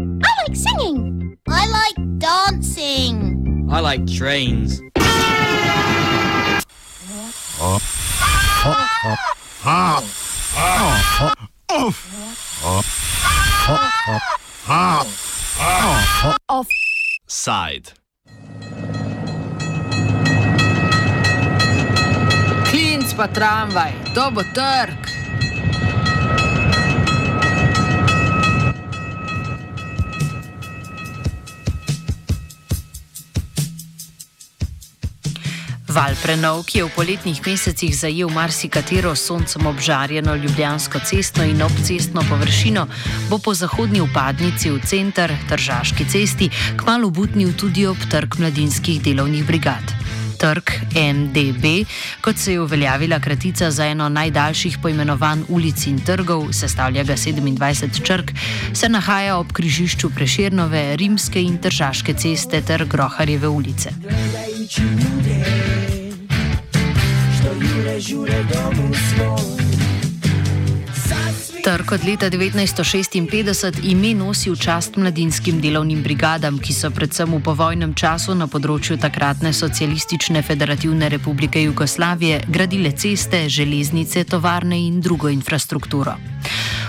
[0.00, 1.36] I like singing.
[1.48, 3.68] I like dancing.
[3.70, 4.80] I like trains.
[17.26, 17.92] Side.
[22.70, 25.09] Klinc pa tramvaj, to bo trg.
[36.00, 42.24] Val prenov, ki je v poletnih mesecih zajel marsikatero soncem obžarjeno ljubljansko cesto in obcestno
[42.24, 42.86] površino,
[43.28, 46.48] bo po zahodnji upadnici v center, Tržaški cesti,
[46.80, 49.92] kmalo butnil tudi ob trg mladinskih delovnih brigad.
[50.40, 51.84] Trg MDB,
[52.24, 58.00] kot se je uveljavila kratica za eno najdaljših poimenovanj ulic in trgov, sestavlja ga 27
[58.00, 58.32] črk,
[58.72, 63.92] se nahaja ob križišču Preširnove, Rimske in Tržaške ceste ter Groharjeve ulice.
[68.00, 69.60] Gledajući ljudje.
[71.64, 77.42] Trg od leta 1956 ime nosi v čast mladinskim delovnim brigadam, ki so predvsem v
[77.44, 85.28] povojnem času na področju takratne socialistične federativne republike Jugoslavije gradile ceste, železnice, tovarne in drugo
[85.28, 86.16] infrastrukturo.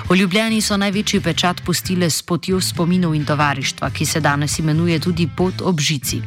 [0.09, 4.99] V Ljubljani so največji pečat pustile s potjo spominov in tovarištva, ki se danes imenuje
[4.99, 6.21] tudi pot ob žici.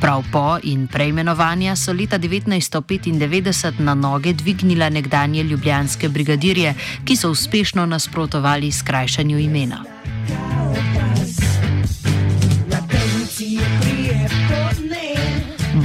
[0.00, 7.30] Prav po in preimenovanja so leta 1995 na noge dvignila nekdanje ljubljanske brigadirje, ki so
[7.30, 9.84] uspešno nasprotovali skrajšanju imena.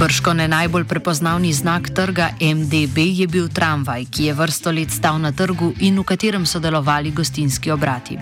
[0.04, 5.16] Brško ne najbolj prepoznavni znak trga MDB je bil tramvaj, ki je vrsto let stal
[5.18, 8.18] na trgu in v katerem so delovali gostinski obrati.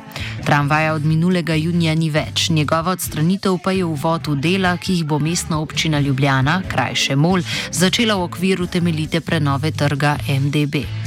[0.46, 5.04] Tramvaja od minulega junija ni več, njegova odstranitev pa je uvod v dela, ki jih
[5.04, 11.01] bo mestna občina Ljubljana, krajše Mol, začela v okviru temeljite prenove trga MDB.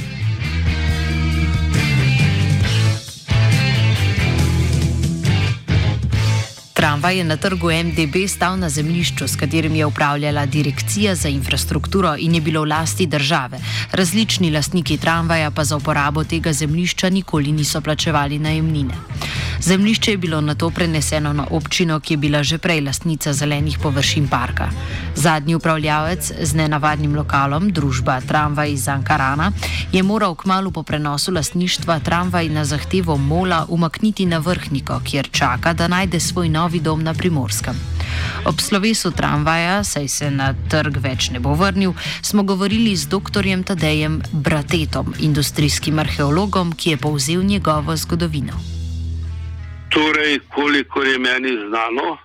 [7.06, 12.16] Tramvaj je na trgu MDB stal na zemljišču, s katerim je upravljala Direkcija za infrastrukturo
[12.18, 13.60] in je bilo v lasti države.
[13.92, 18.94] Različni lastniki tramvaja pa za uporabo tega zemljišča nikoli niso plačevali najemnine.
[19.60, 23.78] Zemljišče je bilo na to preneseno na občino, ki je bila že prej lastnica zelenih
[23.78, 24.68] površin parka.
[25.14, 29.52] Zadnji upravljavec z nenavadnim lokalom, družba Tramvaj iz Ankarana,
[29.92, 35.72] je moral kmalo po prenosu lastništva tramvaj na zahtevo Mola umakniti na vrhniko, kjer čaka,
[35.72, 37.74] da najde svoj novi dom na primorskem.
[38.44, 43.46] Ob slovesu tramvaja, saj se na trg več ne bo vrnil, smo govorili z dr.
[43.64, 48.75] Tadejem Bratetom, industrijskim arheologom, ki je povzel njegovo zgodovino.
[49.96, 52.18] Torej, kolikor je meni znano,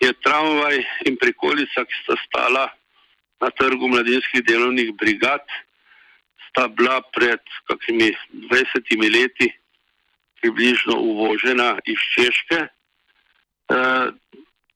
[0.00, 2.62] je tramvaj in prikolica, ki sta stala
[3.40, 5.44] na trgu mladinskih delovnih brigad,
[6.48, 8.08] sta bila pred kakimi
[8.48, 9.50] 20 leti
[10.40, 12.64] približno uvožena iz Češke.
[12.64, 12.70] E,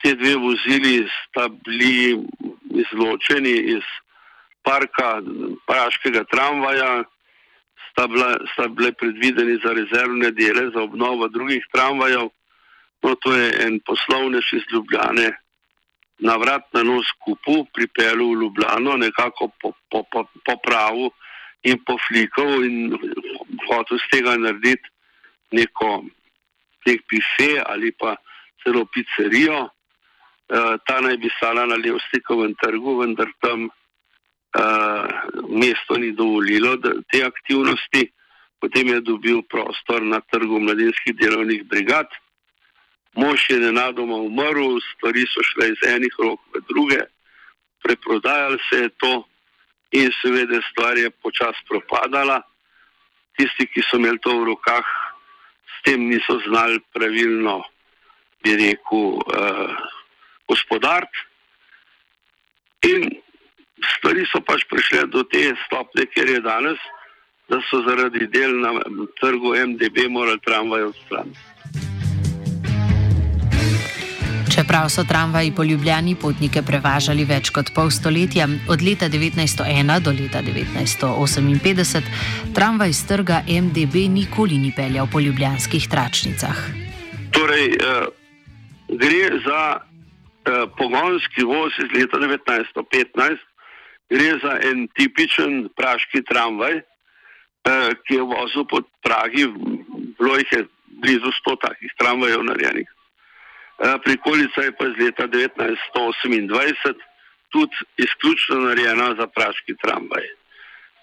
[0.04, 2.20] te dve vozili sta bili
[2.84, 3.86] izločeni iz
[4.62, 5.22] parka
[5.66, 7.04] Praškega tramvaja,
[7.90, 12.28] sta, bila, sta bile predvideni za rezervne dele, za obnovo drugih tramvajev.
[13.02, 15.32] No, to je en poslovnež iz Ljubljane,
[16.18, 19.50] na vrat na nos kupu, pripeljal v Ljubljano, nekako
[19.90, 21.22] popravil po, po
[21.62, 22.94] in poflikal in
[23.68, 24.88] hotel z tega narediti
[25.52, 26.02] neko
[26.86, 28.16] nek pife ali pa
[28.62, 29.66] celo pizzerijo.
[29.66, 29.70] E,
[30.86, 33.68] ta naj bi stala na Levstikovem trgu, vendar tam
[35.48, 36.76] mesto ni dovolilo
[37.10, 38.12] te aktivnosti,
[38.60, 42.06] potem je dobil prostor na trgu mladinskih delovnih brigad.
[43.14, 47.00] Mož je nenadoma umrl, stvari so šle iz enih rok v druge,
[47.84, 49.12] preprodajali se je to
[49.92, 52.40] in seveda stvar je počasi propadala.
[53.36, 54.86] Tisti, ki so imeli to v rokah,
[55.64, 57.62] s tem niso znali pravilno,
[58.44, 59.76] bi rekel, uh,
[60.48, 61.28] gospodariti.
[62.88, 63.08] In
[64.02, 66.78] stvari so pač prišle do te stopne, kjer je danes,
[67.46, 68.74] da so zaradi del na
[69.20, 71.38] trgu MDB morali tramvaje odstraniti.
[74.54, 80.10] Čeprav so tramvaji po Ljubljani potnike prevažali več kot pol stoletja, od leta 1901 do
[80.10, 82.10] leta 1958,
[82.54, 86.58] tramvaj z trga MDB nikoli ni peljal po ljubljanskih tračnicah.
[87.32, 88.10] Torej, uh,
[88.90, 93.51] gre za uh, pogonski voz iz leta 1915,
[94.12, 99.46] Gre za en tipičen praški tramvaj, eh, ki je vozil pod Pragi,
[100.18, 100.66] bilo jih je
[101.02, 102.88] blizu 100 takih tramvajev narejenih.
[102.88, 107.00] Eh, prikolica je pa iz leta 1928
[107.50, 110.26] tudi izključno narejena za praški tramvaj.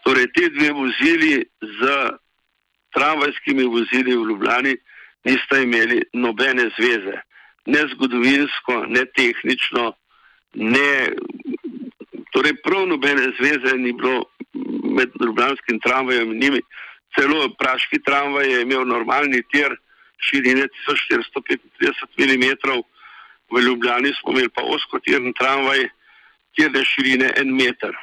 [0.03, 1.79] Torej, te dve vozili z
[2.93, 4.75] tramvajskimi vozili v Ljubljani
[5.23, 7.17] nista imeli nobene zveze,
[7.65, 9.93] ne zgodovinsko, ne tehnično,
[10.53, 11.09] ne,
[12.33, 14.23] torej prav nobene zveze ni bilo
[14.95, 16.61] med ljubljanskim tramvajem in njimi.
[17.15, 19.75] Celo praški tramvaj je imel normalni tir
[20.19, 22.81] širine 1435 mm,
[23.51, 25.87] v Ljubljani smo imeli pa oskotirn tramvaj,
[26.55, 27.95] kjer je širine en meter.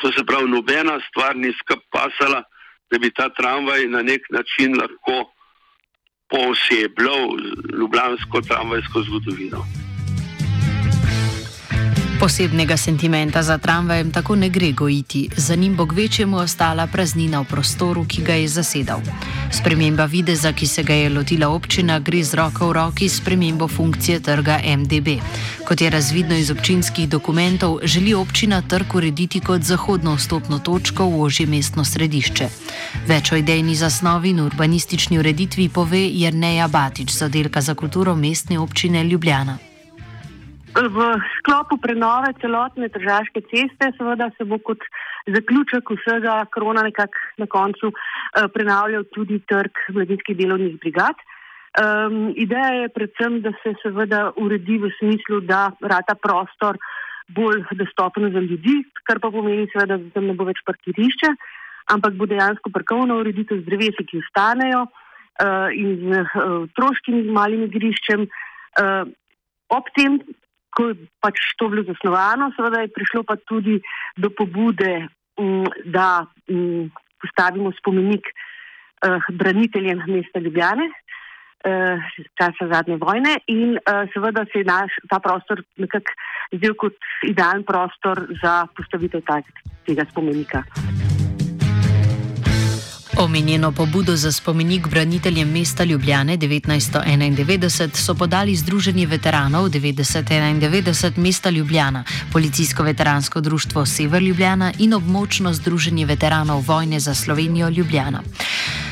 [0.00, 2.42] To se pravi, nobena stvar ni skapasala,
[2.90, 5.32] da bi ta tramvaj na nek način lahko
[6.30, 7.36] posebljal
[7.78, 9.79] ljubljansko tramvajsko zgodovino.
[12.20, 17.44] Posebnega sentimenta za tramvajem tako ne gre gojiti, za njim bo kvečemu ostala praznina v
[17.44, 19.00] prostoru, ki ga je zasedal.
[19.50, 23.68] Sprememba videza, ki se ga je lotila občina, gre z roko v roki s spremembo
[23.68, 25.08] funkcije trga MDB.
[25.64, 31.22] Kot je razvidno iz občinskih dokumentov, želi občina trg urediti kot zahodno vstopno točko v
[31.22, 32.48] ožje mestno središče.
[33.08, 38.58] Več o idejni zasnovi in urbanistični ureditvi pove Jrneja Batič z oddelka za kulturo mestne
[38.58, 39.69] občine Ljubljana.
[40.70, 40.98] V
[41.38, 44.78] sklopu prenove celotne državske ceste, seveda se bo kot
[45.26, 51.18] zaključek vsega korona nekako na koncu eh, prenavljal tudi trg mladinskih delovnih brigad.
[51.70, 56.78] Um, ideja je predvsem, da se seveda uredi v smislu, da rata prostor
[57.34, 61.30] bolj dostopen za ljudi, kar pa pomeni seveda, da tam ne bo več parkirišče,
[61.94, 67.70] ampak bo dejansko parkovna ureditev z drevesi, ki ostanejo uh, in z uh, troškim malimi
[67.70, 68.26] igriščem.
[68.82, 69.06] Uh,
[69.70, 70.18] ob tem,
[70.76, 73.80] ko je pač to bilo zasnovano, seveda je prišlo pa tudi
[74.16, 75.08] do pobude
[75.40, 76.90] Mm, da mm,
[77.20, 82.00] postavimo spomenik uh, braniteljem mesta Ljubljane, uh,
[82.38, 86.12] časa zadnje vojne in uh, seveda se je naš ta prostor nekako
[86.52, 86.96] zdel kot
[87.28, 89.22] idealen prostor za postavitev
[89.86, 90.62] tega spomenika.
[93.20, 102.04] Omenjeno pobudo za spomenik braniteljem mesta Ljubljane 1991 so podali Združenje veteranov 1991 mesta Ljubljana,
[102.32, 108.22] Policijsko veteransko društvo Sever Ljubljana in območno Združenje veteranov vojne za Slovenijo Ljubljana.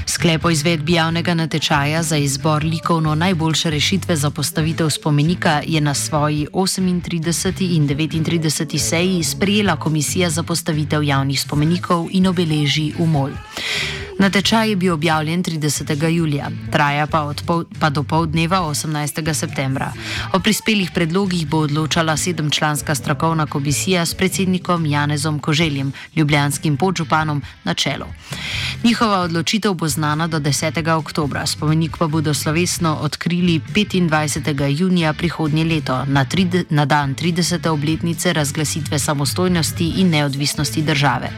[0.06, 5.94] Sklep o izvedbi javnega natečaja za izbor likovno najboljše rešitve za postavitev spomenika je na
[5.94, 7.76] svoji 38.
[7.76, 8.78] in 39.
[8.78, 13.30] seji sprejela Komisija za postavitev javnih spomenikov in obeleži umol.
[14.18, 16.08] Natečaj je bil objavljen 30.
[16.08, 19.34] julija, traja pa, pol, pa do pol dneva 18.
[19.34, 19.92] septembra.
[20.32, 27.74] O prispelih predlogih bo odločala sedemčlanska strokovna komisija s predsednikom Janezom Koželjem, ljubljanskim podžupanom na
[27.74, 28.06] čelu.
[28.84, 30.90] Njihova odločitev bo znana do 10.
[30.90, 34.80] oktobra, spomenik pa bodo slovesno odkrili 25.
[34.80, 37.68] junija prihodnje leto, na, tri, na dan 30.
[37.68, 41.30] obletnice razglasitve samostojnosti in neodvisnosti države.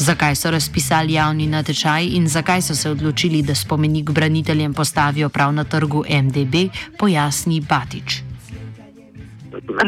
[0.00, 5.52] Zakaj so razpisali javni natečaj in zakaj so se odločili, da spomenik braniteljem postavijo prav
[5.52, 6.54] na trgu MDB,
[6.98, 8.22] pojasni Batič.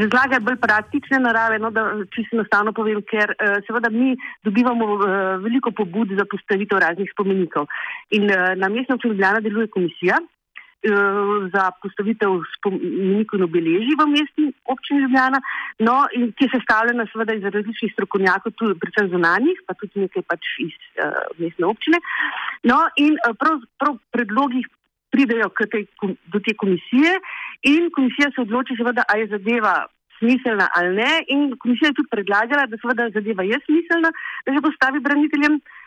[0.02, 4.12] Razlaga je bolj praktične narave, no, da čisto enostavno povem, ker uh, seveda mi
[4.44, 5.00] dobivamo uh,
[5.46, 7.66] veliko pobud za postavitev raznih spomenikov.
[8.10, 10.20] In uh, na mestnem Ljubljana deluje komisija,
[11.54, 15.38] za postavitev spomenikov in obeležij v mestni občini Ljubljana,
[15.78, 20.26] no, in ki je sestavljena seveda iz različnih strokovnjakov, tudi predvsem zunanjih, pa tudi nekaj
[20.26, 22.02] pač iz uh, mestne občine.
[22.66, 24.64] No, in uh, prav, prav predlogi
[25.12, 25.86] pridejo tej,
[26.32, 27.14] do te komisije
[27.68, 29.86] in komisija se odloči seveda, a je zadeva
[30.18, 34.10] smiselna ali ne in komisija je tudi predlagala, da seveda zadeva je smiselna,
[34.46, 35.81] da se postavi braniteljem uh,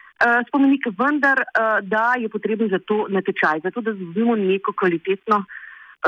[0.47, 5.45] spomenik, vendar uh, da je potreben za to natečaj, zato da dobimo neko kvalitetno uh,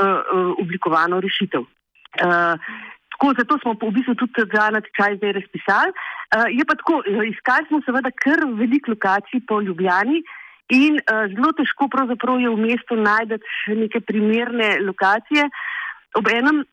[0.00, 1.60] uh, oblikovano rešitev.
[1.60, 2.56] Uh,
[3.12, 5.92] tako, zato smo v bistvu tudi za natečaj zdaj razpisali.
[5.92, 10.22] Uh, je pa tako, iskali smo seveda kar velik lokacij po Ljubljani.
[10.68, 11.88] In uh, zelo težko
[12.40, 13.40] je v mestu najti
[13.76, 15.48] neke primerne lokacije.
[16.16, 16.64] Ob enem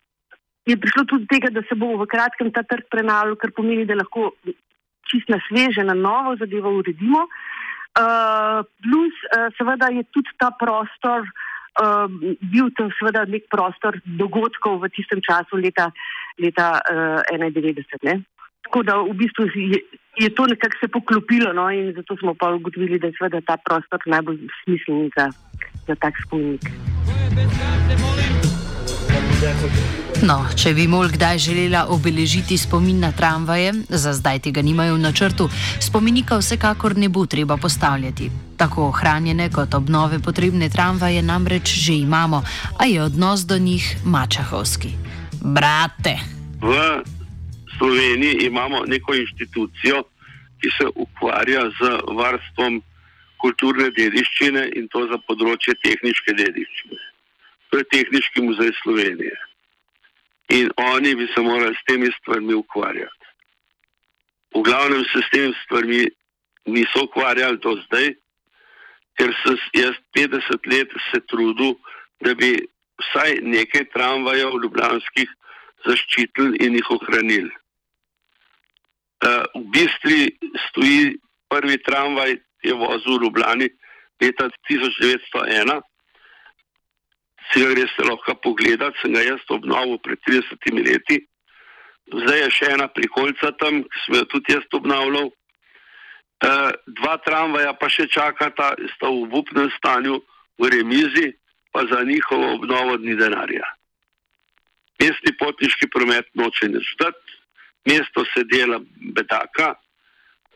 [0.66, 3.86] je prišlo tudi do tega, da se bo v kratkem ta trg prenavljal, kar pomeni,
[3.86, 4.32] da lahko
[5.10, 7.26] čist na sveže, na novo zadevo uredimo.
[7.96, 11.24] Uh, plus, uh, seveda je tudi ta prostor
[11.82, 12.08] uh,
[12.52, 15.92] bil tam seveda nek prostor dogodkov v tistem času leta,
[16.40, 17.84] leta uh, 91.
[18.04, 18.24] Ne?
[18.66, 19.80] Tako da v bistvu je,
[20.18, 21.70] je to nekako se poklopilo no?
[21.70, 25.30] in zato smo pa ugotovili, da je seveda ta prostor najbolj smiseln za,
[25.88, 26.66] za tak spomenik.
[30.24, 35.02] No, če bi mol kdaj želela obeležiti spomin na tramvaje, za zdaj tega nimajo v
[35.04, 35.48] načrtu,
[35.84, 38.30] spomenika vsekakor ne bo treba postavljati.
[38.56, 42.40] Tako ohranjene kot obnove potrebne tramvaje namreč že imamo,
[42.80, 44.94] a je odnos do njih mačahovski.
[45.44, 46.16] Brate!
[46.64, 46.72] V
[47.78, 50.04] Sloveniji imamo neko inštitucijo,
[50.64, 52.80] ki se ukvarja z varstvom
[53.44, 57.04] kulturne dediščine in to za področje tehnične dediščine.
[57.70, 59.45] To je Tehnički muzej Slovenije.
[60.50, 63.26] In oni bi se morali s temi stvarmi ukvarjati.
[64.56, 66.06] V glavnem se s temi stvarmi
[66.66, 68.14] niso ukvarjali do zdaj,
[69.18, 71.76] ker sem jaz 50 let se trudil,
[72.22, 72.54] da bi
[73.02, 75.30] vsaj nekaj tramvajev ljubljanskih
[75.86, 77.52] zaščitili in jih ohranili.
[79.26, 80.20] Uh, v bistvu
[80.68, 81.16] stoji
[81.50, 83.70] prvi tramvaj, ki je vozil v Ljubljani
[84.22, 85.82] leta 1901.
[87.52, 91.22] Si ga greste lahko pogledati, sem ga jaz obnovil pred 30 leti.
[92.14, 95.32] Zdaj je še ena prikolca tam, ki sem jo tudi jaz obnavljal.
[96.46, 100.20] Uh, dva tramvaja pa še čakata, sta v upnem stanju
[100.62, 101.32] v remizi,
[101.74, 103.66] pa za njihovo obnovo ni denarja.
[105.02, 107.40] Mestni potniški promet noče nič dati,
[107.88, 108.82] mesto se dela
[109.16, 109.74] bedaka.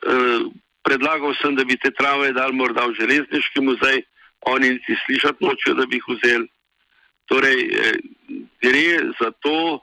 [0.03, 0.51] Uh,
[0.85, 4.03] predlagal sem, da bi te tramvaje dal morda v železniški muzej,
[4.51, 6.47] oni niti slišati nočejo, da bi jih vzeli.
[7.29, 7.97] Torej, eh,
[8.61, 8.89] gre
[9.21, 9.79] za to,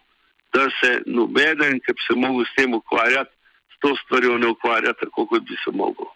[0.55, 3.31] da se nobeden, ki bi se mogel s tem ukvarjati,
[3.73, 6.07] s to stvarjo ne ukvarja tako, kot bi se mogel.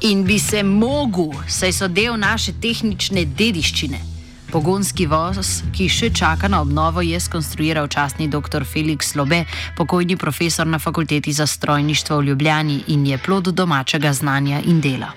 [0.00, 3.98] In bi se mogel, saj so del naše tehnične dediščine.
[4.52, 8.62] Pogonski voz, ki še čaka na obnovo, je skonstruiral častni dr.
[8.62, 9.42] Felix Lobe,
[9.76, 15.10] pokojni profesor na fakulteti za strojništvo v Ljubljani in je plod domačega znanja in dela.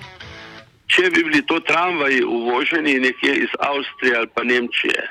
[0.87, 5.01] Če bi bili to tramvaji uvoženi nekje iz Avstrije ali pa Nemčije,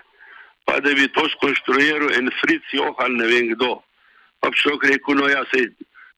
[0.65, 3.77] pa da bi to skonstruiral en Fritz Johan, ne vem kdo,
[4.41, 5.67] pa bi človek rekel, no ja, se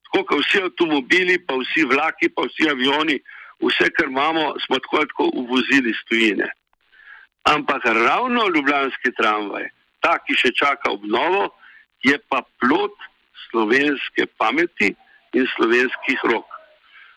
[0.08, 3.18] tako kot vsi avtomobili, pa vsi vlaki, pa vsi avioni,
[3.64, 6.48] vse, kar imamo, smo tako tako uvozili iz tujine.
[7.50, 9.68] Ampak ravno ljubljanski tramvaj,
[10.00, 11.48] ta, ki še čaka obnovo,
[12.06, 12.94] je pa plot
[13.48, 14.92] slovenske pameti
[15.34, 16.46] in slovenskih rok.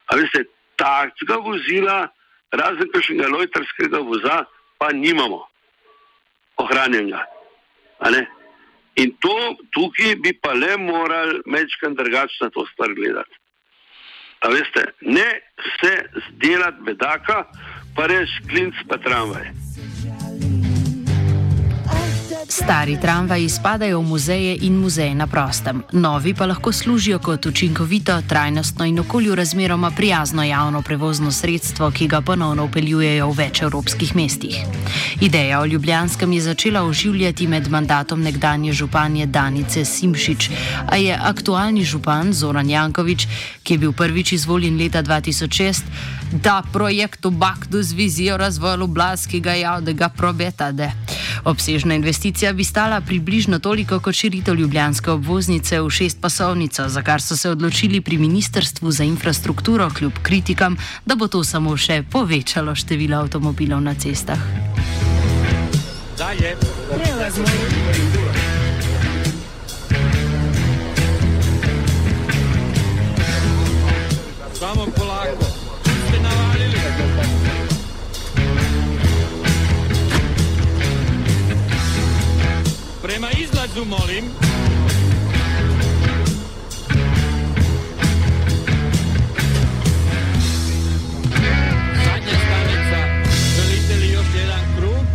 [0.10, 0.46] A veste,
[0.80, 2.10] takega vozila,
[2.52, 4.44] razen kakšnega lojtrskega voza,
[4.78, 5.46] pa nimamo
[6.58, 7.26] ohranjenega.
[8.96, 9.36] In to
[9.72, 13.36] tukaj bi pa le morali mečkam drugače na to stvar gledati.
[14.42, 15.28] A veste, ne
[15.80, 15.94] se
[16.28, 17.44] zdelati bedaka,
[17.96, 19.71] pa reči klinc pa tramvaj.
[22.52, 28.22] Stari tramvaji spadajo v muzeje in muzeje na prostem, novi pa lahko služijo kot učinkovito,
[28.28, 34.16] trajnostno in okolju razmeroma prijazno javno prevozno sredstvo, ki ga ponovno upeljujejo v več evropskih
[34.16, 34.58] mestih.
[35.22, 40.50] Ideja o Ljubljanskem je začela oživljati med mandatom nekdanje županje Danice Simšič,
[40.88, 43.28] a je aktualni župan Zoran Jankovič,
[43.64, 50.10] ki je bil prvič izvoljen leta 2006, da projekt Obakdu z vizijo razvoja Ljubljanskega javnega
[50.10, 50.72] prometa.
[51.44, 57.22] Obsežna investicija bi stala približno toliko kot širitev ljubljanske obvoznice v šest pasovnico, za kar
[57.22, 62.76] so se odločili pri Ministrstvu za infrastrukturo, kljub kritikam, da bo to samo še povečalo
[62.76, 64.40] število avtomobilov na cestah.
[66.18, 66.56] Dalje,
[67.32, 68.21] Samo
[83.82, 84.26] izlazu molim.
[92.06, 93.00] Zadnja stanica.
[93.56, 95.06] Želite li još jedan krug?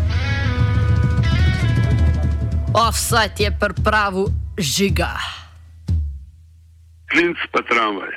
[2.74, 4.26] Offside je pripravil
[4.58, 5.10] žiga.
[7.10, 8.10] Klinc pa tramvaj.